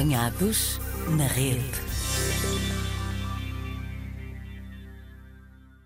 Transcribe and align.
Apanhados 0.00 0.80
na 1.10 1.26
rede. 1.26 1.60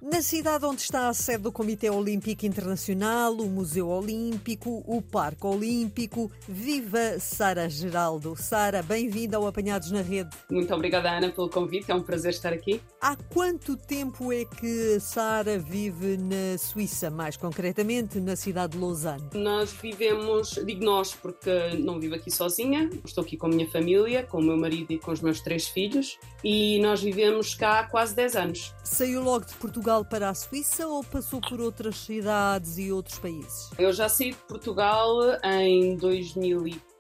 Na 0.00 0.22
cidade 0.22 0.64
onde 0.64 0.82
está 0.82 1.08
a 1.08 1.12
sede 1.12 1.42
do 1.42 1.50
Comitê 1.50 1.90
Olímpico 1.90 2.46
Internacional, 2.46 3.32
o 3.32 3.48
Museu 3.48 3.88
Olímpico, 3.88 4.84
o 4.86 5.02
Parque 5.02 5.44
Olímpico, 5.44 6.30
viva 6.46 7.18
Sara 7.18 7.68
Geraldo. 7.68 8.36
Sara, 8.36 8.84
bem-vinda 8.84 9.36
ao 9.36 9.48
Apanhados 9.48 9.90
na 9.90 10.00
Rede. 10.00 10.30
Muito 10.48 10.72
obrigada, 10.72 11.10
Ana, 11.10 11.32
pelo 11.32 11.50
convite. 11.50 11.90
É 11.90 11.94
um 11.96 12.02
prazer 12.02 12.30
estar 12.30 12.52
aqui. 12.52 12.80
Há 13.06 13.16
quanto 13.16 13.76
tempo 13.76 14.32
é 14.32 14.46
que 14.46 14.98
Sara 14.98 15.58
vive 15.58 16.16
na 16.16 16.56
Suíça, 16.56 17.10
mais 17.10 17.36
concretamente 17.36 18.18
na 18.18 18.34
cidade 18.34 18.78
de 18.78 18.82
Lausanne? 18.82 19.28
Nós 19.34 19.72
vivemos, 19.72 20.58
digo 20.64 20.82
nós 20.82 21.12
porque 21.12 21.76
não 21.80 22.00
vivo 22.00 22.14
aqui 22.14 22.30
sozinha, 22.30 22.88
estou 23.04 23.22
aqui 23.22 23.36
com 23.36 23.44
a 23.44 23.50
minha 23.50 23.70
família, 23.70 24.22
com 24.22 24.38
o 24.38 24.42
meu 24.42 24.56
marido 24.56 24.90
e 24.90 24.98
com 24.98 25.12
os 25.12 25.20
meus 25.20 25.42
três 25.42 25.68
filhos, 25.68 26.18
e 26.42 26.80
nós 26.80 27.02
vivemos 27.02 27.54
cá 27.54 27.80
há 27.80 27.84
quase 27.84 28.16
10 28.16 28.36
anos. 28.36 28.74
Saiu 28.82 29.22
logo 29.22 29.44
de 29.44 29.54
Portugal 29.56 30.02
para 30.02 30.30
a 30.30 30.34
Suíça 30.34 30.86
ou 30.86 31.04
passou 31.04 31.42
por 31.42 31.60
outras 31.60 31.96
cidades 31.96 32.78
e 32.78 32.90
outros 32.90 33.18
países? 33.18 33.68
Eu 33.78 33.92
já 33.92 34.08
saí 34.08 34.30
de 34.30 34.38
Portugal 34.48 35.18
em 35.44 35.94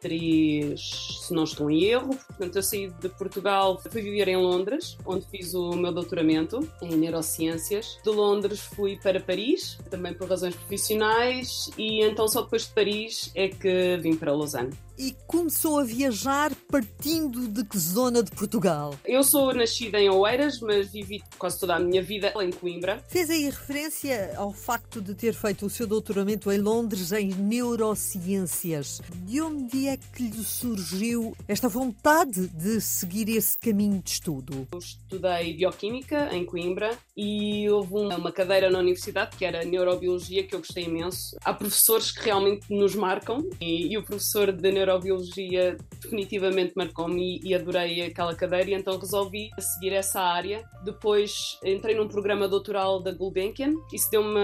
2003, 0.08 0.80
se 1.26 1.34
não 1.34 1.44
estou 1.44 1.70
em 1.70 1.84
erro. 1.84 2.16
Portanto, 2.28 2.56
eu 2.56 2.62
saí 2.62 2.88
de 2.88 3.08
Portugal, 3.08 3.80
fui 3.90 4.02
viver 4.02 4.28
em 4.28 4.36
Londres, 4.36 4.96
onde 5.04 5.26
fiz 5.26 5.54
o 5.54 5.72
meu 5.72 5.92
doutoramento 5.92 6.60
em 6.82 6.96
neurociências. 6.96 7.98
De 8.02 8.10
Londres 8.10 8.60
fui 8.60 8.96
para 8.96 9.20
Paris, 9.20 9.78
também 9.90 10.14
por 10.14 10.28
razões 10.28 10.54
profissionais, 10.54 11.70
e 11.78 12.02
então 12.02 12.28
só 12.28 12.42
depois 12.42 12.66
de 12.66 12.74
Paris 12.74 13.30
é 13.34 13.48
que 13.48 13.96
vim 13.98 14.16
para 14.16 14.32
Lausanne 14.32 14.70
e 14.98 15.16
começou 15.26 15.78
a 15.78 15.84
viajar 15.84 16.54
partindo 16.70 17.48
de 17.48 17.64
que 17.64 17.78
zona 17.78 18.22
de 18.22 18.30
Portugal? 18.30 18.94
Eu 19.04 19.22
sou 19.24 19.52
nascida 19.52 19.98
em 19.98 20.08
Oeiras, 20.08 20.60
mas 20.60 20.92
vivi 20.92 21.22
quase 21.38 21.58
toda 21.58 21.74
a 21.74 21.80
minha 21.80 22.02
vida 22.02 22.32
em 22.40 22.50
Coimbra. 22.50 23.02
Fez 23.08 23.28
aí 23.30 23.44
referência 23.44 24.34
ao 24.36 24.52
facto 24.52 25.00
de 25.00 25.14
ter 25.14 25.34
feito 25.34 25.66
o 25.66 25.70
seu 25.70 25.86
doutoramento 25.86 26.50
em 26.52 26.58
Londres 26.58 27.12
em 27.12 27.28
neurociências. 27.28 29.00
De 29.24 29.40
onde 29.40 29.88
é 29.88 29.96
que 29.96 30.22
lhe 30.22 30.44
surgiu 30.44 31.36
esta 31.48 31.68
vontade 31.68 32.48
de 32.48 32.80
seguir 32.80 33.28
esse 33.28 33.58
caminho 33.58 34.00
de 34.02 34.10
estudo? 34.10 34.68
Eu 34.72 34.78
estudei 34.78 35.54
bioquímica 35.54 36.34
em 36.34 36.44
Coimbra 36.44 36.96
e 37.16 37.68
houve 37.68 37.94
uma 37.94 38.32
cadeira 38.32 38.70
na 38.70 38.78
universidade 38.78 39.36
que 39.36 39.44
era 39.44 39.64
neurobiologia 39.64 40.46
que 40.46 40.54
eu 40.54 40.60
gostei 40.60 40.84
imenso. 40.84 41.36
Há 41.44 41.52
professores 41.52 42.10
que 42.10 42.24
realmente 42.24 42.66
nos 42.70 42.94
marcam 42.94 43.44
e, 43.60 43.92
e 43.92 43.98
o 43.98 44.04
professor 44.04 44.52
de 44.52 44.62
neurobiologia 44.62 44.83
neurobiologia 44.84 45.76
definitivamente 46.02 46.74
marcou-me 46.76 47.40
e 47.42 47.54
adorei 47.54 48.02
aquela 48.02 48.34
cadeira, 48.34 48.70
e 48.70 48.74
então 48.74 48.98
resolvi 48.98 49.50
seguir 49.58 49.92
essa 49.92 50.20
área. 50.20 50.64
Depois 50.84 51.58
entrei 51.64 51.94
num 51.94 52.06
programa 52.06 52.46
doutoral 52.46 53.02
da 53.02 53.12
Gulbenkian, 53.12 53.72
isso 53.92 54.10
deu-me 54.10 54.40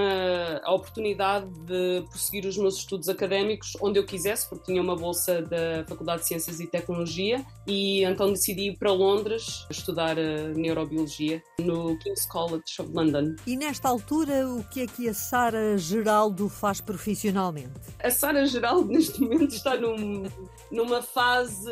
a 0.62 0.72
oportunidade 0.72 1.46
de 1.66 2.02
prosseguir 2.08 2.46
os 2.46 2.56
meus 2.56 2.78
estudos 2.78 3.08
académicos 3.08 3.76
onde 3.80 3.98
eu 3.98 4.06
quisesse, 4.06 4.48
porque 4.48 4.66
tinha 4.66 4.82
uma 4.82 4.96
bolsa 4.96 5.42
da 5.42 5.84
Faculdade 5.86 6.22
de 6.22 6.28
Ciências 6.28 6.60
e 6.60 6.66
Tecnologia, 6.66 7.44
e 7.66 8.02
então 8.04 8.32
decidi 8.32 8.70
ir 8.70 8.78
para 8.78 8.92
Londres 8.92 9.66
estudar 9.70 10.16
eh, 10.16 10.48
neurobiologia 10.54 11.42
no 11.60 11.98
King's 11.98 12.26
College 12.26 12.80
of 12.80 12.90
London. 12.92 13.36
E 13.46 13.56
nesta 13.56 13.88
altura, 13.88 14.48
o 14.48 14.64
que 14.64 14.82
é 14.82 14.86
que 14.86 15.08
a 15.08 15.14
Sara 15.14 15.76
Geraldo 15.76 16.48
faz 16.48 16.80
profissionalmente? 16.80 17.70
A 18.02 18.10
Sara 18.10 18.46
Geraldo, 18.46 18.88
neste 18.90 19.20
momento, 19.20 19.54
está 19.54 19.76
num 19.76 20.24
numa 20.70 21.02
fase 21.02 21.70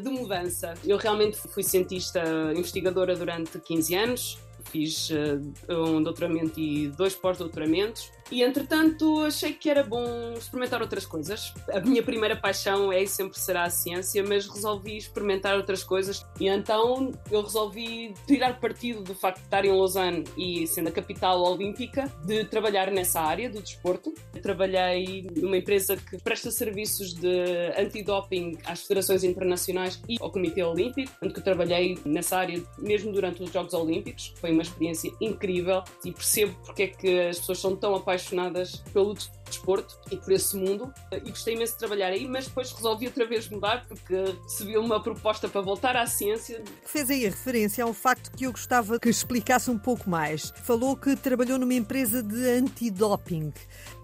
de 0.00 0.08
mudança. 0.08 0.74
Eu 0.84 0.96
realmente 0.96 1.36
fui 1.36 1.62
cientista 1.62 2.22
investigadora 2.56 3.14
durante 3.14 3.58
15 3.58 3.94
anos, 3.94 4.38
fiz 4.64 5.10
uh, 5.10 5.72
um 5.72 6.02
doutoramento 6.02 6.58
e 6.58 6.88
dois 6.88 7.14
pós-doutoramentos 7.14 8.10
e 8.30 8.42
entretanto 8.42 9.20
achei 9.20 9.52
que 9.52 9.70
era 9.70 9.82
bom 9.82 10.34
experimentar 10.36 10.80
outras 10.82 11.06
coisas. 11.06 11.54
A 11.72 11.80
minha 11.80 12.02
primeira 12.02 12.36
paixão 12.36 12.92
é 12.92 13.02
e 13.02 13.06
sempre 13.06 13.38
será 13.38 13.64
a 13.64 13.70
ciência, 13.70 14.22
mas 14.22 14.46
resolvi 14.46 14.96
experimentar 14.96 15.56
outras 15.56 15.82
coisas 15.82 16.24
e 16.38 16.48
então 16.48 17.12
eu 17.30 17.42
resolvi 17.42 18.14
tirar 18.26 18.60
partido 18.60 19.02
do 19.02 19.14
facto 19.14 19.38
de 19.38 19.44
estar 19.44 19.64
em 19.64 19.70
Lausanne 19.70 20.24
e 20.36 20.66
sendo 20.66 20.88
a 20.88 20.92
capital 20.92 21.40
olímpica, 21.42 22.04
de 22.24 22.44
trabalhar 22.44 22.90
nessa 22.90 23.20
área 23.20 23.48
do 23.48 23.62
desporto. 23.62 24.12
trabalhei 24.42 25.26
numa 25.36 25.56
empresa 25.56 25.96
que 25.96 26.18
presta 26.18 26.50
serviços 26.50 27.14
de 27.14 27.72
antidoping 27.78 28.58
às 28.66 28.82
federações 28.82 29.24
internacionais 29.24 30.00
e 30.08 30.16
ao 30.20 30.30
Comitê 30.30 30.62
Olímpico, 30.62 31.10
onde 31.22 31.34
eu 31.34 31.42
trabalhei 31.42 31.98
nessa 32.04 32.38
área 32.38 32.62
mesmo 32.78 33.12
durante 33.12 33.42
os 33.42 33.50
Jogos 33.50 33.74
Olímpicos. 33.74 34.34
Foi 34.40 34.50
uma 34.50 34.62
experiência 34.62 35.10
incrível 35.20 35.82
e 36.04 36.12
percebo 36.12 36.54
porque 36.64 36.82
é 36.82 36.86
que 36.88 37.20
as 37.20 37.38
pessoas 37.38 37.58
são 37.58 37.76
tão 37.76 37.94
apaixonadas 37.94 38.17
apaixonadas 38.18 38.76
pelo 38.92 39.14
desporto 39.46 39.98
e 40.10 40.16
por 40.16 40.32
esse 40.32 40.56
mundo 40.56 40.92
e 41.12 41.30
gostei 41.30 41.54
imenso 41.54 41.72
de 41.74 41.78
trabalhar 41.78 42.08
aí, 42.08 42.26
mas 42.28 42.46
depois 42.46 42.72
resolvi 42.72 43.06
outra 43.06 43.26
vez 43.26 43.48
mudar 43.48 43.86
porque 43.86 44.14
recebi 44.42 44.76
uma 44.76 45.02
proposta 45.02 45.48
para 45.48 45.60
voltar 45.60 45.96
à 45.96 46.06
ciência. 46.06 46.62
Fez 46.84 47.08
aí 47.08 47.24
a 47.24 47.30
referência 47.30 47.84
a 47.84 47.86
um 47.86 47.94
facto 47.94 48.30
que 48.32 48.44
eu 48.44 48.52
gostava 48.52 48.98
que 48.98 49.08
explicasse 49.08 49.70
um 49.70 49.78
pouco 49.78 50.10
mais. 50.10 50.52
Falou 50.64 50.96
que 50.96 51.16
trabalhou 51.16 51.58
numa 51.58 51.74
empresa 51.74 52.22
de 52.22 52.44
antidoping. 52.50 53.52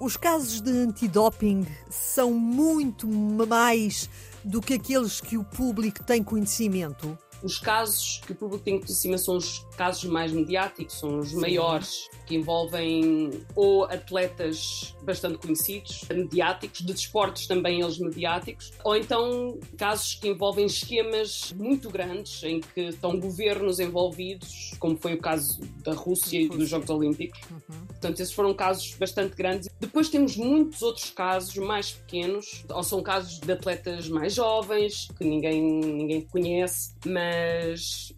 Os 0.00 0.16
casos 0.16 0.60
de 0.60 0.70
antidoping 0.70 1.66
são 1.90 2.32
muito 2.32 3.06
mais 3.08 4.08
do 4.44 4.60
que 4.60 4.74
aqueles 4.74 5.20
que 5.20 5.36
o 5.36 5.44
público 5.44 6.04
tem 6.04 6.22
conhecimento. 6.22 7.18
Os 7.44 7.58
casos 7.58 8.22
que 8.24 8.32
o 8.32 8.34
público 8.34 8.64
tem 8.64 8.80
conhecimento 8.80 9.22
são 9.22 9.36
os 9.36 9.58
casos 9.76 10.04
mais 10.04 10.32
mediáticos, 10.32 10.98
são 10.98 11.18
os 11.18 11.28
Sim. 11.28 11.40
maiores, 11.42 12.08
que 12.26 12.36
envolvem 12.36 13.44
ou 13.54 13.84
atletas 13.84 14.96
bastante 15.02 15.36
conhecidos, 15.36 16.06
mediáticos, 16.08 16.80
de 16.80 16.94
desportos 16.94 17.46
também 17.46 17.82
eles 17.82 17.98
mediáticos, 17.98 18.72
ou 18.82 18.96
então 18.96 19.58
casos 19.76 20.14
que 20.14 20.28
envolvem 20.28 20.64
esquemas 20.64 21.52
muito 21.52 21.90
grandes, 21.90 22.42
em 22.44 22.60
que 22.62 22.80
estão 22.80 23.20
governos 23.20 23.78
envolvidos, 23.78 24.72
como 24.78 24.96
foi 24.96 25.12
o 25.12 25.20
caso 25.20 25.60
da 25.82 25.92
Rússia 25.92 26.40
e 26.40 26.48
dos 26.48 26.70
Jogos 26.70 26.88
Olímpicos. 26.88 27.38
Uhum. 27.50 27.86
Portanto, 27.88 28.20
esses 28.20 28.32
foram 28.32 28.54
casos 28.54 28.94
bastante 28.94 29.36
grandes. 29.36 29.68
Depois 29.78 30.08
temos 30.08 30.34
muitos 30.34 30.80
outros 30.80 31.10
casos 31.10 31.54
mais 31.56 31.92
pequenos, 31.92 32.64
ou 32.70 32.82
são 32.82 33.02
casos 33.02 33.38
de 33.38 33.52
atletas 33.52 34.08
mais 34.08 34.32
jovens, 34.32 35.08
que 35.18 35.24
ninguém, 35.24 35.60
ninguém 35.62 36.22
conhece, 36.22 36.94
mas 37.04 37.33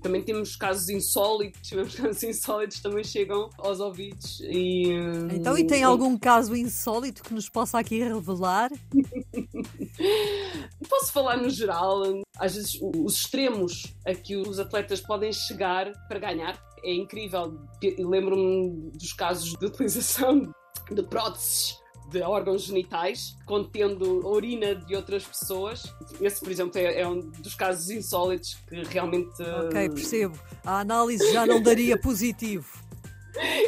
também 0.03 0.23
temos 0.23 0.57
casos 0.57 0.89
insólitos 0.89 1.27
insólitos, 1.27 1.95
casos 1.97 2.23
insólitos 2.23 2.81
também 2.81 3.05
chegam 3.05 3.51
aos 3.59 3.81
ouvidos. 3.81 4.41
E, 4.41 4.93
então, 5.33 5.57
e 5.57 5.67
tem 5.67 5.85
hum, 5.85 5.89
algum 5.89 6.17
caso 6.19 6.55
insólito 6.57 7.23
que 7.23 7.35
nos 7.35 7.49
possa 7.49 7.79
aqui 7.79 7.99
revelar? 7.99 8.71
Posso 10.89 11.13
falar 11.13 11.37
no 11.37 11.51
geral, 11.51 12.03
às 12.39 12.55
vezes 12.55 12.79
os 12.81 13.17
extremos 13.17 13.95
a 14.07 14.15
que 14.15 14.37
os 14.37 14.59
atletas 14.59 15.01
podem 15.01 15.33
chegar 15.33 15.93
para 16.09 16.19
ganhar. 16.19 16.59
É 16.83 16.95
incrível. 16.95 17.59
Lembro-me 17.99 18.91
dos 18.93 19.13
casos 19.13 19.55
de 19.55 19.67
utilização 19.67 20.53
de 20.91 21.03
próteses 21.03 21.79
de 22.11 22.23
órgãos 22.23 22.63
genitais 22.63 23.37
contendo 23.45 24.27
urina 24.27 24.75
de 24.75 24.95
outras 24.95 25.25
pessoas. 25.25 25.95
Esse, 26.21 26.41
por 26.41 26.51
exemplo, 26.51 26.79
é, 26.79 27.01
é, 27.01 27.09
um 27.09 27.21
dos 27.21 27.55
casos 27.55 27.91
insólitos 27.91 28.57
que 28.69 28.83
realmente. 28.85 29.43
Ok, 29.43 29.91
percebo. 29.91 30.39
A 30.65 30.81
análise 30.81 31.33
já 31.33 31.47
não 31.47 31.61
daria 31.61 31.99
positivo. 32.01 32.67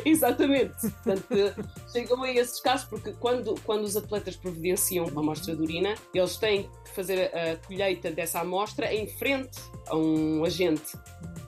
Exatamente. 0.05 0.81
Portanto, 0.81 1.29
chegam 1.93 2.23
a 2.23 2.31
esses 2.31 2.61
casos 2.61 2.87
porque 2.89 3.13
quando, 3.13 3.55
quando 3.65 3.85
os 3.85 3.97
atletas 3.97 4.37
providenciam 4.37 5.07
uma 5.07 5.21
amostra 5.21 5.55
de 5.55 5.63
urina, 5.63 5.95
eles 6.15 6.37
têm 6.37 6.71
que 6.85 6.91
fazer 6.95 7.31
a 7.35 7.57
colheita 7.67 8.11
dessa 8.11 8.41
amostra 8.41 8.93
em 8.93 9.07
frente 9.07 9.59
a 9.89 9.97
um 9.97 10.45
agente 10.45 10.97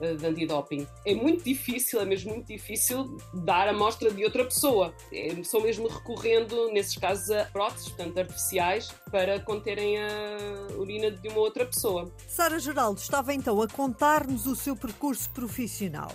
de 0.01 0.25
antidoping. 0.25 0.87
É 1.05 1.13
muito 1.13 1.43
difícil, 1.43 2.01
é 2.01 2.05
mesmo 2.05 2.33
muito 2.33 2.47
difícil 2.47 3.17
dar 3.33 3.67
a 3.67 3.71
amostra 3.71 4.11
de 4.11 4.23
outra 4.23 4.43
pessoa. 4.43 4.93
É, 5.11 5.43
são 5.43 5.61
mesmo 5.61 5.87
recorrendo, 5.87 6.71
nesses 6.71 6.97
casos, 6.97 7.29
a 7.31 7.45
próteses, 7.45 7.89
portanto, 7.89 8.17
artificiais, 8.17 8.91
para 9.11 9.39
conterem 9.39 9.97
a 9.97 10.77
urina 10.77 11.11
de 11.11 11.27
uma 11.27 11.39
outra 11.39 11.65
pessoa. 11.65 12.11
Sara 12.27 12.59
Geraldo 12.59 12.99
estava 12.99 13.33
então 13.33 13.61
a 13.61 13.67
contar-nos 13.67 14.47
o 14.47 14.55
seu 14.55 14.75
percurso 14.75 15.29
profissional. 15.29 16.11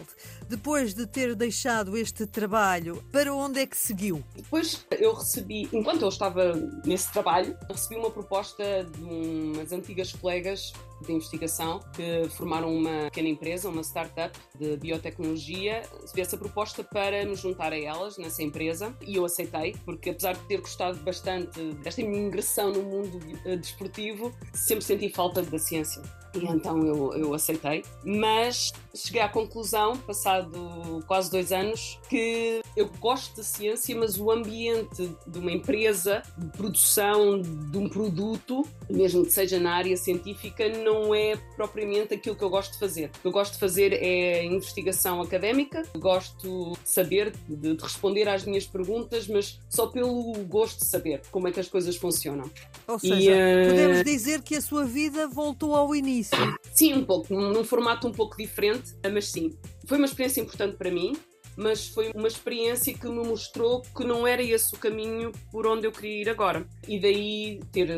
Depois 0.49 0.95
de 0.95 1.07
ter 1.07 1.35
deixado 1.35 1.97
este 1.97 2.27
trabalho, 2.27 3.03
para 3.11 3.35
onde 3.35 3.61
é 3.61 3.67
que 3.67 3.77
seguiu? 3.77 4.23
Depois 4.35 4.87
eu 4.93 5.13
recebi, 5.15 5.69
enquanto 5.73 6.03
eu 6.03 6.09
estava 6.09 6.55
nesse 6.85 7.13
trabalho, 7.13 7.57
recebi 7.69 7.97
uma 7.97 8.11
proposta 8.11 8.85
de 8.85 9.03
umas 9.03 9.73
antigas 9.73 10.13
colegas 10.13 10.73
de 11.03 11.13
investigação 11.13 11.81
que 11.95 12.29
formaram 12.31 12.75
uma 12.75 13.05
pequena 13.05 13.29
empresa, 13.29 13.69
uma 13.69 13.83
startup 13.83 14.39
de 14.59 14.77
biotecnologia. 14.77 15.83
Recebi 16.01 16.21
essa 16.21 16.37
proposta 16.37 16.83
para 16.83 17.25
me 17.25 17.35
juntar 17.35 17.73
a 17.73 17.79
elas 17.79 18.19
nessa 18.19 18.43
empresa 18.43 18.95
e 19.01 19.17
eu 19.17 19.25
aceitei, 19.25 19.77
porque 19.85 20.11
apesar 20.11 20.35
de 20.35 20.41
ter 20.41 20.61
gostado 20.61 20.99
bastante 20.99 21.61
desta 21.83 22.03
minha 22.03 22.27
ingressão 22.27 22.73
no 22.73 22.83
mundo 22.83 23.19
desportivo, 23.59 24.33
sempre 24.53 24.85
senti 24.85 25.09
falta 25.09 25.43
da 25.43 25.59
ciência 25.59 26.03
E 26.35 26.45
então 26.47 26.85
eu, 26.85 27.13
eu 27.15 27.35
aceitei. 27.35 27.85
Mas 28.05 28.73
cheguei 28.95 29.23
à 29.23 29.29
conclusão, 29.29 29.97
passado 29.97 31.05
quase 31.07 31.31
dois 31.31 31.53
anos, 31.53 31.99
que 32.09 32.63
eu 32.77 32.91
gosto 33.01 33.37
da 33.37 33.43
ciência, 33.43 33.97
mas 33.97 34.19
o 34.19 34.31
ambiente 34.31 35.11
de 35.27 35.39
uma 35.39 35.51
empresa, 35.51 36.23
de 36.37 36.47
produção 36.49 37.41
de 37.41 37.79
um 37.79 37.89
produto, 37.89 38.67
mesmo 38.91 39.25
que 39.25 39.33
seja 39.33 39.59
na 39.59 39.75
área 39.75 39.97
científica, 39.97 40.69
não 40.69 41.15
é 41.15 41.37
propriamente 41.57 42.15
aquilo 42.15 42.37
que 42.37 42.45
eu 42.45 42.51
gosto 42.51 42.73
de 42.73 42.79
fazer. 42.79 43.07
O 43.07 43.21
que 43.21 43.27
eu 43.27 43.33
gosto 43.33 43.55
de 43.55 43.59
fazer 43.59 43.93
é 43.95 44.45
investigação 44.45 45.23
académica, 45.23 45.83
gosto 45.97 46.73
de 46.73 46.89
saber, 46.89 47.33
de, 47.49 47.75
de 47.75 47.83
responder 47.83 48.29
às 48.29 48.45
minhas 48.45 48.67
perguntas, 48.67 49.27
mas 49.27 49.59
só 49.71 49.87
pelo 49.87 50.33
gosto 50.45 50.81
de 50.81 50.87
saber 50.87 51.23
como 51.31 51.49
é 51.49 51.53
que 51.53 51.61
as 51.61 51.69
coisas 51.69 51.97
funcionam. 51.97 52.51
Ou 52.87 52.99
seja, 52.99 53.15
e, 53.15 53.29
uh... 53.31 53.71
podemos 53.71 54.05
dizer 54.05 54.43
que 54.43 54.55
a 54.55 54.61
sua 54.61 54.85
vida 54.85 55.27
voltou 55.27 55.75
ao 55.75 55.95
início. 55.95 56.37
Sim, 56.73 56.95
um 56.95 57.05
pouco, 57.05 57.33
num 57.33 57.65
formato 57.65 58.07
um 58.07 58.13
pouco 58.13 58.37
diferente, 58.37 58.95
mas 59.11 59.31
sim. 59.31 59.57
Foi 59.87 59.99
uma 59.99 60.07
experiência 60.07 60.41
importante 60.41 60.77
para 60.77 60.91
mim, 60.91 61.17
mas 61.57 61.89
foi 61.89 62.11
uma 62.15 62.29
experiência 62.29 62.93
que 62.93 63.07
me 63.07 63.25
mostrou 63.25 63.83
que 63.83 64.05
não 64.05 64.27
era 64.27 64.43
esse 64.43 64.75
o 64.75 64.79
caminho 64.79 65.33
por 65.51 65.67
onde 65.67 65.87
eu 65.87 65.93
queria 65.93 66.23
ir 66.23 66.29
agora. 66.29 66.67
E 66.87 67.01
daí 67.01 67.61
ter 67.73 67.89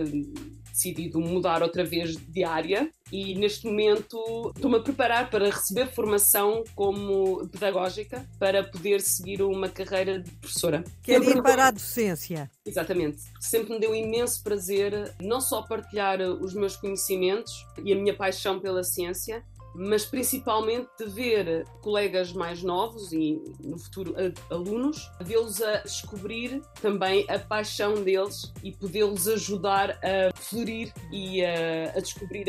decidido 0.79 1.21
mudar 1.21 1.63
outra 1.63 1.85
vez 1.85 2.17
de 2.17 2.45
área 2.45 2.89
e 3.11 3.35
neste 3.35 3.67
momento 3.67 4.53
estou-me 4.55 4.77
a 4.77 4.81
preparar 4.81 5.29
para 5.29 5.51
receber 5.51 5.89
formação 5.89 6.63
como 6.75 7.49
pedagógica 7.49 8.25
para 8.39 8.63
poder 8.63 9.01
seguir 9.01 9.43
uma 9.43 9.69
carreira 9.69 10.21
de 10.21 10.31
professora. 10.31 10.85
Quer 11.03 11.23
ir 11.23 11.43
para 11.43 11.69
a 11.69 11.71
docência? 11.71 12.51
Exatamente. 12.65 13.19
Sempre 13.41 13.75
me 13.75 13.81
deu 13.81 13.95
imenso 13.95 14.43
prazer 14.43 15.15
não 15.21 15.41
só 15.41 15.63
partilhar 15.63 16.21
os 16.21 16.55
meus 16.55 16.77
conhecimentos 16.77 17.53
e 17.83 17.93
a 17.93 17.97
minha 17.97 18.15
paixão 18.15 18.61
pela 18.61 18.85
ciência, 18.85 19.43
mas 19.79 20.05
principalmente 20.05 20.89
de 20.99 21.07
ver 21.07 21.65
colegas 21.81 22.33
mais 22.33 22.63
novos 22.63 23.13
e 23.13 23.41
no 23.61 23.79
futuro 23.79 24.15
alunos, 24.51 25.09
vê-los 25.21 25.63
a 25.63 25.79
descobrir 25.79 26.61
também 26.83 27.25
a 27.29 27.39
paixão 27.39 28.03
deles 28.03 28.53
e 28.63 28.73
poder-los 28.73 29.29
ajudar 29.29 29.99
a 30.03 30.37
florir 30.37 30.93
e 31.13 31.45
a, 31.45 31.93
a 31.97 32.01
descobrir 32.01 32.47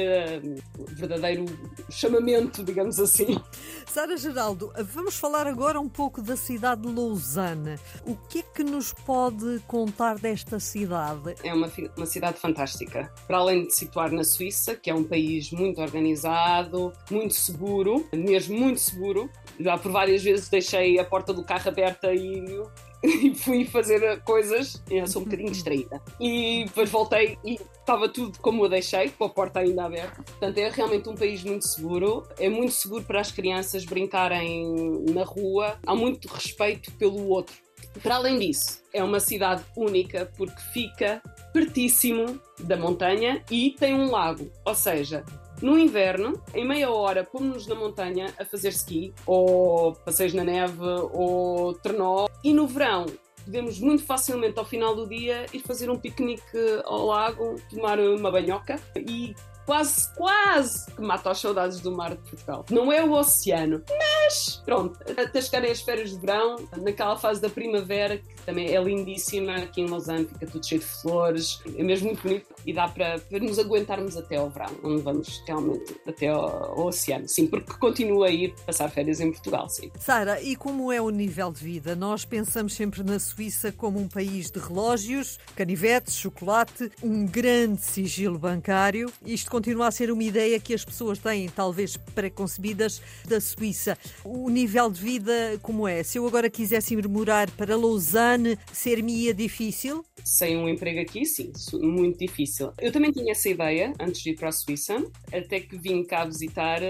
o 0.77 0.85
verdadeiro 0.85 1.45
chamamento, 1.89 2.63
digamos 2.63 2.99
assim. 2.99 3.39
Sara 3.85 4.17
Geraldo, 4.17 4.73
vamos 4.85 5.15
falar 5.15 5.45
agora 5.45 5.79
um 5.79 5.89
pouco 5.89 6.21
da 6.21 6.35
cidade 6.35 6.81
de 6.81 6.87
Lausanne. 6.87 7.75
O 8.05 8.15
que 8.15 8.39
é 8.39 8.43
que 8.43 8.63
nos 8.63 8.91
pode 8.91 9.59
contar 9.67 10.17
desta 10.17 10.59
cidade? 10.59 11.35
É 11.43 11.53
uma, 11.53 11.71
uma 11.95 12.05
cidade 12.05 12.39
fantástica. 12.39 13.11
Para 13.27 13.37
além 13.37 13.67
de 13.67 13.75
situar 13.75 14.11
na 14.11 14.23
Suíça, 14.23 14.75
que 14.75 14.89
é 14.89 14.95
um 14.95 15.03
país 15.03 15.51
muito 15.51 15.81
organizado, 15.81 16.91
muito 17.11 17.18
seguro, 17.27 18.07
mesmo 18.13 18.57
muito 18.57 18.79
seguro. 18.79 19.29
Já 19.59 19.77
por 19.77 19.91
várias 19.91 20.23
vezes 20.23 20.47
deixei 20.47 20.97
a 20.99 21.03
porta 21.03 21.33
do 21.33 21.43
carro 21.43 21.69
aberta 21.69 22.13
e 22.13 22.61
e 23.03 23.33
fui 23.33 23.65
fazer 23.65 24.21
coisas, 24.23 24.81
eu 24.89 25.07
sou 25.07 25.21
um 25.21 25.25
bocadinho 25.25 25.51
distraída. 25.51 26.01
E 26.19 26.65
depois 26.65 26.89
voltei 26.89 27.37
e 27.45 27.57
estava 27.79 28.09
tudo 28.09 28.37
como 28.39 28.65
eu 28.65 28.69
deixei, 28.69 29.09
com 29.09 29.25
a 29.25 29.29
porta 29.29 29.59
ainda 29.59 29.85
aberta. 29.85 30.21
Portanto, 30.21 30.57
é 30.57 30.69
realmente 30.69 31.09
um 31.09 31.15
país 31.15 31.43
muito 31.43 31.65
seguro. 31.65 32.27
É 32.37 32.49
muito 32.49 32.73
seguro 32.73 33.03
para 33.03 33.21
as 33.21 33.31
crianças 33.31 33.85
brincarem 33.85 35.03
na 35.11 35.23
rua. 35.23 35.79
Há 35.85 35.95
muito 35.95 36.27
respeito 36.27 36.91
pelo 36.93 37.29
outro. 37.29 37.55
Para 38.03 38.15
além 38.15 38.37
disso, 38.37 38.83
é 38.93 39.03
uma 39.03 39.19
cidade 39.19 39.63
única 39.75 40.31
porque 40.37 40.61
fica 40.73 41.21
pertíssimo 41.53 42.39
da 42.59 42.77
montanha 42.77 43.43
e 43.49 43.71
tem 43.79 43.93
um 43.93 44.11
lago. 44.11 44.51
Ou 44.65 44.75
seja, 44.75 45.23
no 45.61 45.77
inverno, 45.77 46.41
em 46.53 46.65
meia 46.65 46.89
hora, 46.89 47.23
pomos-nos 47.23 47.67
na 47.67 47.75
montanha 47.75 48.33
a 48.39 48.45
fazer 48.45 48.69
ski, 48.69 49.13
ou 49.25 49.93
passeios 49.93 50.33
na 50.33 50.43
neve, 50.43 50.83
ou 51.13 51.73
trenó. 51.73 52.27
E 52.43 52.53
no 52.53 52.67
verão, 52.67 53.05
podemos 53.43 53.79
muito 53.79 54.03
facilmente, 54.03 54.57
ao 54.57 54.65
final 54.65 54.95
do 54.95 55.07
dia, 55.07 55.45
ir 55.53 55.59
fazer 55.59 55.89
um 55.89 55.97
piquenique 55.97 56.57
ao 56.85 57.05
lago, 57.05 57.55
tomar 57.69 57.99
uma 57.99 58.31
banhoca 58.31 58.79
e 58.95 59.35
quase, 59.69 60.11
quase 60.15 60.91
que 60.95 60.99
mata 60.99 61.29
as 61.29 61.37
saudades 61.37 61.79
do 61.79 61.91
mar 61.91 62.15
de 62.15 62.27
Portugal. 62.27 62.65
Não 62.71 62.91
é 62.91 63.03
o 63.03 63.11
oceano, 63.11 63.83
mas 63.87 64.59
pronto, 64.65 64.99
até 65.15 65.39
chegarem 65.39 65.69
as 65.69 65.79
férias 65.79 66.09
de 66.09 66.17
verão, 66.17 66.55
naquela 66.77 67.15
fase 67.15 67.39
da 67.39 67.51
primavera, 67.51 68.17
que 68.17 68.41
também 68.47 68.75
é 68.75 68.81
lindíssima, 68.81 69.57
aqui 69.57 69.81
em 69.81 69.87
Lausanne 69.87 70.25
fica 70.25 70.47
tudo 70.47 70.65
cheio 70.65 70.81
de 70.81 70.87
flores, 70.87 71.61
é 71.77 71.83
mesmo 71.83 72.07
muito 72.07 72.23
bonito 72.23 72.47
e 72.65 72.73
dá 72.73 72.87
para, 72.87 73.21
nos 73.39 73.59
aguentarmos 73.59 74.17
até 74.17 74.37
ao 74.37 74.49
verão, 74.49 74.71
onde 74.83 75.03
vamos 75.03 75.43
realmente 75.45 75.95
até 76.07 76.29
ao, 76.29 76.79
ao, 76.79 76.87
oceano, 76.87 77.27
sim, 77.27 77.45
porque 77.45 77.71
continuo 77.73 78.23
a 78.23 78.31
ir 78.31 78.55
passar 78.65 78.89
férias 78.89 79.19
em 79.19 79.31
Portugal, 79.31 79.69
sim. 79.69 79.91
Sara, 79.99 80.41
e 80.41 80.55
como 80.55 80.91
é 80.91 80.99
o 80.99 81.11
nível 81.11 81.51
de 81.51 81.63
vida? 81.63 81.95
Nós 81.95 82.25
pensamos 82.25 82.73
sempre 82.73 83.03
na 83.03 83.19
Suíça 83.19 83.71
como 83.71 83.99
um 83.99 84.07
país 84.07 84.49
de 84.49 84.57
relógios, 84.57 85.37
canivetes, 85.55 86.15
chocolate, 86.15 86.91
um 87.03 87.23
grande 87.23 87.81
sigilo 87.81 88.39
bancário. 88.39 89.11
Isto 89.23 89.58
continua 89.59 89.87
a 89.87 89.91
ser 89.91 90.09
uma 90.09 90.23
ideia 90.23 90.57
que 90.57 90.73
as 90.73 90.85
pessoas 90.85 91.19
têm, 91.19 91.49
talvez 91.49 91.97
preconcebidas, 92.15 93.01
da 93.27 93.41
Suíça. 93.41 93.97
O 94.23 94.49
nível 94.49 94.89
de 94.89 95.01
vida, 95.01 95.59
como 95.61 95.85
é? 95.85 96.01
Se 96.01 96.17
eu 96.17 96.25
agora 96.25 96.49
quisesse 96.49 96.95
ir 96.95 97.05
morar 97.09 97.51
para 97.51 97.75
Lausanne, 97.75 98.57
ser-me-ia 98.71 99.33
difícil? 99.33 100.05
Sem 100.23 100.55
um 100.55 100.69
emprego 100.69 101.01
aqui, 101.01 101.25
sim, 101.25 101.51
muito 101.73 102.19
difícil. 102.19 102.71
Eu 102.79 102.89
também 102.93 103.11
tinha 103.11 103.33
essa 103.33 103.49
ideia 103.49 103.93
antes 103.99 104.21
de 104.21 104.29
ir 104.29 104.35
para 104.35 104.47
a 104.47 104.53
Suíça, 104.53 104.95
até 105.27 105.59
que 105.59 105.77
vim 105.77 106.05
cá 106.05 106.23
visitar, 106.23 106.81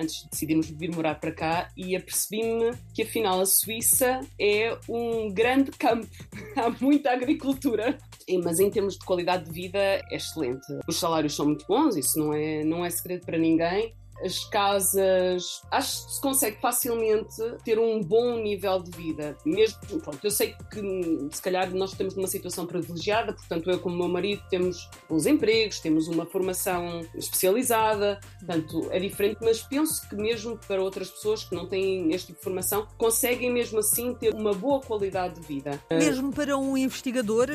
antes 0.00 0.22
de 0.22 0.30
decidirmos 0.30 0.70
vir 0.70 0.94
morar 0.94 1.16
para 1.16 1.30
cá, 1.30 1.68
e 1.76 1.94
apercebi-me 1.94 2.72
que 2.94 3.02
afinal 3.02 3.38
a 3.38 3.46
Suíça 3.46 4.20
é 4.40 4.74
um 4.88 5.30
grande 5.30 5.72
campo. 5.72 6.08
Há 6.56 6.70
muita 6.80 7.12
agricultura 7.12 7.98
mas 8.42 8.58
em 8.58 8.70
termos 8.70 8.94
de 8.94 9.04
qualidade 9.04 9.44
de 9.44 9.52
vida 9.52 9.78
é 9.78 10.02
excelente. 10.10 10.66
Os 10.88 10.96
salários 10.98 11.34
são 11.34 11.46
muito 11.46 11.66
bons, 11.66 11.96
isso 11.96 12.13
não 12.16 12.32
é, 12.32 12.64
não 12.64 12.84
é 12.84 12.90
segredo 12.90 13.24
para 13.24 13.38
ninguém 13.38 13.94
as 14.22 14.44
casas. 14.44 15.62
Acho 15.70 16.06
que 16.06 16.12
se 16.12 16.20
consegue 16.20 16.60
facilmente 16.60 17.34
ter 17.64 17.78
um 17.78 18.02
bom 18.02 18.36
nível 18.38 18.82
de 18.82 18.90
vida. 18.90 19.36
Mesmo, 19.44 19.78
pronto, 20.00 20.20
eu 20.22 20.30
sei 20.30 20.54
que 20.70 21.28
se 21.30 21.42
calhar 21.42 21.70
nós 21.74 21.92
estamos 21.92 22.14
numa 22.14 22.28
situação 22.28 22.66
privilegiada, 22.66 23.32
portanto, 23.32 23.70
eu, 23.70 23.78
como 23.78 23.96
meu 23.96 24.08
marido, 24.08 24.42
temos 24.50 24.88
bons 25.08 25.26
empregos, 25.26 25.80
temos 25.80 26.08
uma 26.08 26.26
formação 26.26 27.00
especializada, 27.14 28.20
portanto, 28.38 28.88
é 28.90 28.98
diferente, 28.98 29.38
mas 29.42 29.62
penso 29.62 30.08
que 30.08 30.16
mesmo 30.16 30.58
para 30.66 30.82
outras 30.82 31.10
pessoas 31.10 31.44
que 31.44 31.54
não 31.54 31.66
têm 31.66 32.12
este 32.12 32.28
tipo 32.28 32.38
de 32.38 32.44
formação, 32.44 32.86
conseguem 32.96 33.52
mesmo 33.52 33.78
assim 33.78 34.14
ter 34.14 34.34
uma 34.34 34.52
boa 34.54 34.80
qualidade 34.80 35.40
de 35.40 35.46
vida. 35.46 35.80
Mesmo 35.90 36.32
para 36.32 36.56
um 36.56 36.76
investigador, 36.76 37.48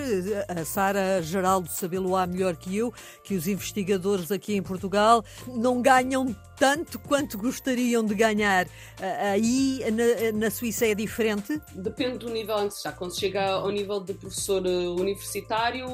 a 0.48 0.66
Sara 0.66 1.22
Geraldo 1.22 1.70
sabê-lo 1.70 2.16
há 2.16 2.26
melhor 2.26 2.56
que 2.56 2.76
eu, 2.76 2.94
que 3.24 3.36
os 3.36 3.48
investigadores 3.48 4.32
aqui 4.32 4.56
em 4.56 4.62
Portugal 4.62 5.24
não 5.48 5.82
ganham 5.82 6.36
tanto 6.60 7.00
quanto 7.00 7.38
gostariam 7.38 8.04
de 8.04 8.14
ganhar. 8.14 8.68
Aí 9.32 9.80
na, 9.92 10.38
na 10.38 10.52
Suíça 10.52 10.86
é 10.86 10.94
diferente? 10.94 11.60
Depende 11.74 12.20
do 12.20 12.30
nível 12.30 12.56
que 12.58 12.72
se 12.72 12.78
está. 12.78 12.92
Quando 12.92 13.12
se 13.12 13.22
chega 13.22 13.46
ao 13.54 13.70
nível 13.70 14.00
de 14.02 14.14
professor 14.14 14.66
eh, 14.66 14.70
universitário, 14.70 15.88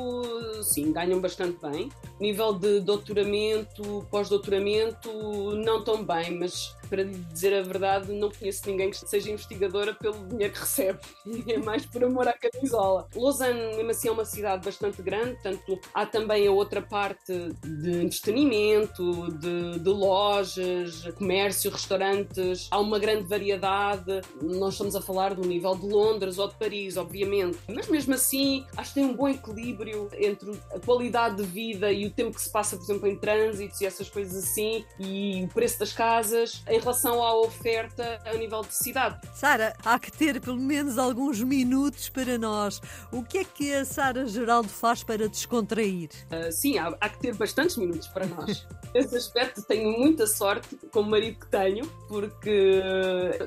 sim, 0.63 0.91
ganham 0.91 1.21
bastante 1.21 1.57
bem. 1.61 1.91
Nível 2.19 2.53
de 2.53 2.79
doutoramento, 2.79 4.07
pós-doutoramento, 4.09 5.09
não 5.55 5.83
tão 5.83 6.03
bem, 6.03 6.37
mas 6.37 6.74
para 6.85 7.03
lhe 7.03 7.17
dizer 7.31 7.53
a 7.53 7.61
verdade, 7.61 8.11
não 8.13 8.31
conheço 8.31 8.61
ninguém 8.67 8.89
que 8.89 8.97
seja 8.97 9.31
investigadora 9.31 9.93
pelo 9.93 10.27
dinheiro 10.27 10.53
que 10.53 10.59
recebe. 10.59 10.99
É 11.47 11.57
mais 11.57 11.85
por 11.85 12.03
amor 12.03 12.27
à 12.27 12.33
camisola. 12.33 13.07
Lausanne, 13.15 13.75
mesmo 13.75 13.91
assim, 13.91 14.07
é 14.07 14.11
uma 14.11 14.25
cidade 14.25 14.65
bastante 14.65 15.01
grande, 15.01 15.33
portanto, 15.33 15.79
há 15.93 16.05
também 16.05 16.47
a 16.47 16.51
outra 16.51 16.81
parte 16.81 17.33
de 17.63 18.03
entretenimento, 18.03 19.31
de, 19.33 19.79
de 19.79 19.89
lojas, 19.89 21.03
comércio, 21.17 21.71
restaurantes. 21.71 22.67
Há 22.71 22.79
uma 22.79 22.99
grande 22.99 23.27
variedade. 23.27 24.21
Nós 24.41 24.73
estamos 24.73 24.95
a 24.95 25.01
falar 25.01 25.33
do 25.35 25.47
nível 25.47 25.75
de 25.75 25.87
Londres 25.87 26.37
ou 26.39 26.47
de 26.47 26.55
Paris, 26.55 26.97
obviamente. 26.97 27.57
Mas 27.67 27.87
mesmo 27.87 28.13
assim, 28.13 28.65
acho 28.75 28.93
que 28.93 28.99
tem 29.01 29.05
um 29.05 29.15
bom 29.15 29.27
equilíbrio 29.27 30.09
entre 30.17 30.51
a 30.73 30.79
qualidade 30.79 31.37
de 31.37 31.43
vida 31.43 31.91
e 31.91 32.05
o 32.05 32.11
tempo 32.11 32.35
que 32.35 32.41
se 32.41 32.51
passa, 32.51 32.75
por 32.75 32.83
exemplo, 32.83 33.07
em 33.07 33.17
trânsitos 33.17 33.79
e 33.81 33.85
essas 33.85 34.09
coisas 34.09 34.43
assim, 34.43 34.85
e 34.99 35.43
o 35.43 35.47
preço 35.47 35.79
das 35.79 35.91
casas 35.91 36.63
em 36.75 36.79
relação 36.79 37.23
à 37.23 37.33
oferta 37.33 38.19
a 38.25 38.33
nível 38.33 38.61
de 38.61 38.75
cidade. 38.75 39.17
Sara, 39.33 39.73
há 39.83 39.97
que 39.97 40.11
ter 40.11 40.41
pelo 40.41 40.59
menos 40.59 40.97
alguns 40.97 41.41
minutos 41.41 42.09
para 42.09 42.37
nós. 42.37 42.81
O 43.11 43.23
que 43.23 43.39
é 43.39 43.43
que 43.45 43.73
a 43.73 43.85
Sara 43.85 44.25
Geraldo 44.25 44.67
faz 44.67 45.03
para 45.03 45.29
descontrair? 45.29 46.09
Uh, 46.29 46.51
sim, 46.51 46.77
há, 46.77 46.93
há, 46.99 47.09
que 47.09 47.19
ter 47.19 47.33
bastantes 47.35 47.77
minutos 47.77 48.07
para 48.09 48.25
nós. 48.25 48.67
Nesse 48.93 49.15
aspecto 49.15 49.61
tenho 49.61 49.97
muita 49.97 50.27
sorte 50.27 50.75
com 50.91 51.01
o 51.01 51.09
marido 51.09 51.39
que 51.39 51.47
tenho, 51.47 51.85
porque 52.07 52.81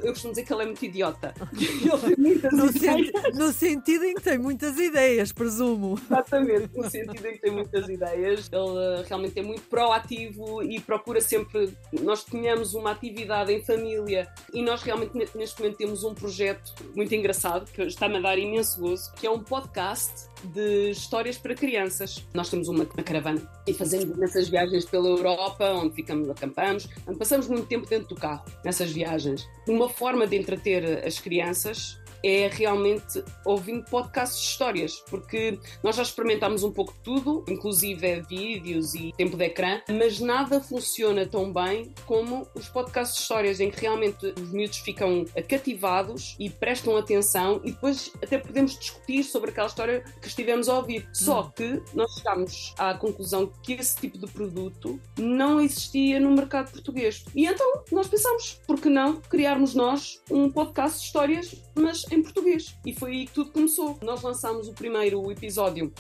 eu 0.03 0.13
costumo 0.13 0.33
dizer 0.33 0.45
que 0.45 0.53
ele 0.53 0.63
é 0.63 0.67
muito 0.67 0.85
idiota. 0.85 1.35
Ele 1.59 2.15
tem 2.15 2.17
muitas 2.19 2.53
no, 2.53 2.67
ideias. 2.67 3.35
no 3.35 3.53
sentido 3.53 4.05
em 4.05 4.15
que 4.15 4.23
tem 4.23 4.39
muitas 4.39 4.79
ideias, 4.79 5.33
presumo. 5.33 5.99
Exatamente, 6.05 6.77
no 6.77 6.91
sentido 6.91 7.27
em 7.27 7.33
que 7.33 7.41
tem 7.41 7.51
muitas 7.51 7.89
ideias 7.89 8.51
Ele 8.53 9.07
realmente 9.07 9.39
é 9.39 9.43
muito 9.43 9.63
proativo 9.63 10.63
e 10.63 10.81
procura 10.81 11.21
sempre 11.21 11.75
nós 12.03 12.25
tenhamos 12.25 12.75
uma 12.75 12.91
atividade 12.91 13.18
em 13.49 13.63
família 13.63 14.29
e 14.53 14.63
nós 14.63 14.83
realmente 14.83 15.17
neste 15.37 15.61
momento 15.61 15.77
temos 15.77 16.05
um 16.05 16.15
projeto 16.15 16.75
muito 16.95 17.15
engraçado 17.15 17.71
que 17.71 17.83
está-me 17.83 18.17
a 18.19 18.21
dar 18.21 18.39
imenso 18.39 18.81
gozo, 18.81 19.13
que 19.15 19.27
é 19.27 19.31
um 19.31 19.41
podcast 19.41 20.29
de 20.45 20.91
histórias 20.91 21.37
para 21.37 21.55
crianças. 21.55 22.27
Nós 22.33 22.49
temos 22.49 22.69
uma, 22.69 22.85
uma 22.85 23.03
caravana 23.03 23.43
e 23.67 23.75
fazemos 23.75 24.17
nessas 24.17 24.49
viagens 24.49 24.85
pela 24.85 25.09
Europa, 25.09 25.65
onde 25.73 25.95
ficamos, 25.95 26.31
acampamos, 26.31 26.89
onde 27.07 27.19
passamos 27.19 27.49
muito 27.49 27.67
tempo 27.67 27.89
dentro 27.89 28.09
do 28.09 28.17
carro, 28.17 28.45
nessas 28.65 28.91
viagens. 28.93 29.47
Uma 29.69 29.89
forma 29.89 30.27
de 30.27 30.37
entreter 30.37 31.05
as 31.07 31.19
crianças 31.19 31.99
é 32.23 32.49
realmente 32.49 33.23
ouvindo 33.45 33.85
podcasts 33.85 34.41
de 34.41 34.49
histórias, 34.49 35.03
porque 35.09 35.59
nós 35.83 35.97
já 35.97 36.03
experimentámos 36.03 36.63
um 36.63 36.73
pouco 36.73 36.93
de 36.93 37.01
tudo, 37.01 37.45
inclusive 37.49 38.07
é 38.07 38.21
vídeos 38.21 38.95
e 38.95 39.13
tempo 39.17 39.37
de 39.37 39.45
ecrã, 39.45 39.81
mas 39.89 40.21
nada 40.21 40.61
funciona 40.61 41.27
tão 41.27 41.53
bem 41.53 41.93
como 42.07 42.47
os 42.55 42.69
podcasts 42.69 43.17
de 43.17 43.23
histórias, 43.23 43.61
em 43.61 43.71
que 43.71 43.81
realmente 43.81 44.35
os 44.41 44.53
miúdos 44.53 44.79
ficam 44.79 45.25
cativados 45.49 46.37
e 46.39 46.51
prestam 46.51 46.97
atenção 46.97 47.61
e 47.65 47.73
depois 47.73 48.13
até 48.23 48.39
podemos 48.39 48.79
discutir 48.79 49.23
sobre 49.25 49.51
aquela 49.51 49.67
história 49.67 50.05
que 50.21 50.29
estivemos 50.29 50.69
a 50.69 50.77
ouvir. 50.77 51.09
Só 51.13 51.43
hum. 51.43 51.51
que 51.55 51.83
nós 51.95 52.13
chegámos 52.15 52.75
à 52.79 52.95
conclusão 52.95 53.51
que 53.63 53.75
esse 53.75 53.97
tipo 53.97 54.19
de 54.19 54.27
produto 54.27 55.01
não 55.19 55.61
existia 55.61 56.21
no 56.21 56.31
mercado 56.31 56.71
português. 56.71 57.25
E 57.35 57.47
então 57.47 57.85
nós 57.93 58.09
pensámos, 58.09 58.61
por 58.67 58.81
que 58.81 58.89
não 58.89 59.17
criarmos 59.17 59.75
nós 59.75 60.21
um 60.31 60.51
podcast 60.51 60.99
de 60.99 61.07
histórias, 61.07 61.63
mas 61.75 62.08
em 62.11 62.23
português. 62.23 62.77
E 62.85 62.95
foi 62.95 63.11
aí 63.13 63.27
que 63.27 63.33
tudo 63.33 63.51
começou. 63.51 63.99
Nós 64.03 64.23
lançámos 64.23 64.69
o 64.69 64.73
primeiro 64.73 65.31
episódio 65.31 65.93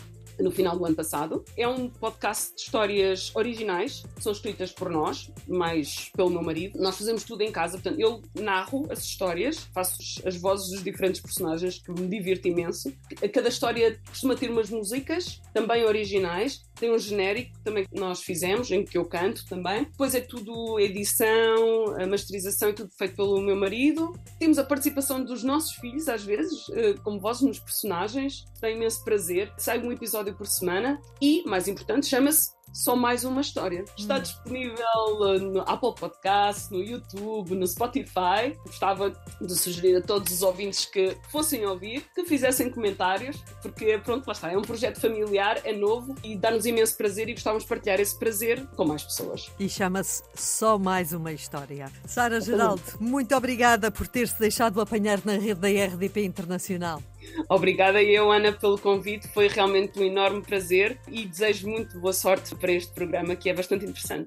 no 0.43 0.51
final 0.51 0.77
do 0.77 0.85
ano 0.85 0.95
passado. 0.95 1.45
É 1.57 1.67
um 1.67 1.89
podcast 1.89 2.55
de 2.55 2.63
histórias 2.63 3.33
originais, 3.35 4.05
são 4.19 4.33
escritas 4.33 4.73
por 4.73 4.91
nós, 4.91 5.31
mais 5.47 6.11
pelo 6.17 6.31
meu 6.31 6.43
marido. 6.43 6.79
Nós 6.79 6.97
fazemos 6.97 7.25
tudo 7.25 7.43
em 7.43 7.51
casa, 7.51 7.75
portanto, 7.75 8.01
eu 8.01 8.23
narro 8.35 8.87
as 8.91 9.01
histórias, 9.05 9.59
faço 9.75 9.99
as 10.27 10.37
vozes 10.37 10.71
dos 10.71 10.83
diferentes 10.83 11.21
personagens, 11.21 11.79
que 11.79 11.91
me 11.91 12.07
divirto 12.07 12.49
imenso. 12.49 12.93
Cada 13.33 13.49
história 13.49 14.01
costuma 14.09 14.35
ter 14.35 14.51
umas 14.51 14.71
músicas, 14.71 15.41
também 15.53 15.85
originais, 15.85 16.68
tem 16.79 16.93
um 16.93 16.99
genérico 16.99 17.59
também 17.65 17.85
que 17.85 17.99
nós 17.99 18.23
fizemos, 18.23 18.71
em 18.71 18.85
que 18.85 18.97
eu 18.97 19.05
canto 19.05 19.45
também. 19.47 19.85
Depois 19.85 20.15
é 20.15 20.21
tudo 20.21 20.79
edição, 20.79 21.95
a 21.99 22.07
masterização 22.07 22.71
é 22.71 22.73
tudo 22.73 22.91
feito 22.97 23.17
pelo 23.17 23.41
meu 23.41 23.57
marido. 23.57 24.13
Temos 24.39 24.59
a 24.59 24.65
participação 24.65 25.25
dos 25.25 25.43
nossos 25.43 25.73
filhos, 25.77 26.09
às 26.09 26.25
vezes, 26.25 26.69
eh, 26.73 26.95
como 27.03 27.21
vozes 27.21 27.43
nos 27.43 27.59
personagens. 27.59 28.45
Tem 28.61 28.77
imenso 28.77 29.05
prazer. 29.05 29.53
Sai 29.57 29.79
um 29.81 29.93
episódio 29.93 30.35
por 30.35 30.47
semana 30.47 31.01
e, 31.21 31.43
mais 31.47 31.69
importante, 31.69 32.07
chama-se 32.07 32.58
só 32.73 32.95
mais 32.95 33.25
uma 33.25 33.41
história. 33.41 33.85
Está 33.97 34.17
hum. 34.17 34.21
disponível 34.21 35.21
uh, 35.21 35.39
no 35.39 35.61
Apple 35.61 35.95
Podcast, 35.95 36.73
no 36.73 36.83
YouTube, 36.83 37.55
no 37.55 37.67
Spotify. 37.67 38.57
Gostava 38.67 39.11
de 39.41 39.55
sugerir 39.55 39.97
a 39.97 40.01
todos 40.01 40.33
os 40.33 40.43
ouvintes 40.43 40.85
que 40.85 41.17
fossem 41.31 41.67
ouvir, 41.67 42.05
que 42.15 42.25
fizessem 42.25 42.71
comentários, 42.71 43.43
porque 43.63 43.99
pronto, 43.99 44.27
lá 44.27 44.33
está, 44.33 44.53
é 44.53 44.57
um 44.57 44.63
projeto 44.63 45.01
familiar, 45.01 45.61
é 45.65 45.73
novo 45.73 46.15
e 46.23 46.37
dá-nos 46.37 46.67
imenso 46.67 46.97
prazer 46.97 47.29
e 47.29 47.35
gostávamos 47.35 47.65
de 47.65 47.69
partilhar 47.69 48.01
esse 48.01 48.19
prazer 48.19 48.67
com 48.77 48.85
mais 48.85 49.03
pessoas. 49.03 49.51
E 49.59 49.69
chama-se 49.69 50.23
Só 50.35 50.79
Mais 50.79 51.13
Uma 51.13 51.33
História. 51.33 51.91
Sara 52.07 52.41
Geraldo, 52.41 52.83
muito 53.01 53.35
obrigada 53.35 53.91
por 53.91 54.07
ter-se 54.07 54.39
deixado 54.39 54.81
apanhar 54.81 55.21
na 55.25 55.33
rede 55.33 55.61
da 55.61 55.69
RDP 55.69 56.25
Internacional. 56.25 57.03
Obrigada 57.49 58.03
eu, 58.03 58.31
Ana, 58.31 58.53
pelo 58.53 58.79
convite. 58.79 59.29
Foi 59.29 59.49
realmente 59.49 59.99
um 59.99 60.03
enorme 60.03 60.43
prazer 60.43 60.99
e 61.09 61.25
desejo 61.25 61.69
muito 61.69 61.99
boa 61.99 62.13
sorte 62.13 62.55
para 62.55 62.73
este 62.73 62.93
programa 62.93 63.37
que 63.37 63.49
é 63.49 63.55
bastante 63.55 63.85
interessante. 63.85 64.27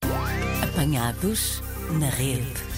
Apanhados 0.64 1.62
na 2.00 2.10
rede. 2.10 2.71